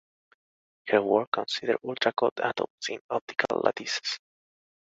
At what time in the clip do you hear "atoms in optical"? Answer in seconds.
2.43-3.61